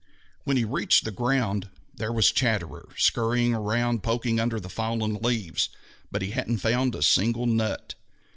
When 0.45 0.57
he 0.57 0.65
reached 0.65 1.03
the 1.03 1.11
ground, 1.11 1.69
there 1.93 2.11
was 2.11 2.31
Chatterer 2.31 2.89
scurrying 2.97 3.53
around 3.53 3.89
and 3.93 4.01
poking 4.01 4.39
under 4.39 4.59
the 4.59 4.67
fallen 4.67 5.13
leaves, 5.17 5.69
but 6.11 6.23
he 6.23 6.31
hadn't 6.31 6.57
found 6.57 6.95
a 6.95 7.03
single 7.03 7.45
nut. 7.45 7.93